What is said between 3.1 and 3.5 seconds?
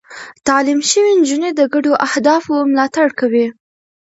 کوي.